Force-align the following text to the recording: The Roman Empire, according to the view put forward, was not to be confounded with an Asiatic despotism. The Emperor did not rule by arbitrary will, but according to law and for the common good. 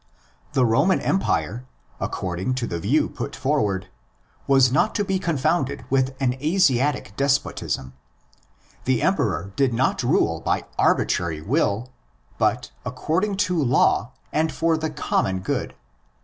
The 0.53 0.65
Roman 0.65 0.99
Empire, 0.99 1.63
according 1.99 2.55
to 2.55 2.65
the 2.65 2.79
view 2.79 3.07
put 3.07 3.35
forward, 3.35 3.87
was 4.47 4.71
not 4.71 4.95
to 4.95 5.03
be 5.05 5.19
confounded 5.19 5.85
with 5.91 6.15
an 6.19 6.33
Asiatic 6.41 7.13
despotism. 7.15 7.93
The 8.85 9.03
Emperor 9.03 9.53
did 9.55 9.75
not 9.75 10.01
rule 10.01 10.39
by 10.41 10.65
arbitrary 10.79 11.41
will, 11.41 11.89
but 12.39 12.71
according 12.83 13.37
to 13.45 13.63
law 13.63 14.11
and 14.33 14.51
for 14.51 14.75
the 14.75 14.89
common 14.89 15.41
good. 15.41 15.75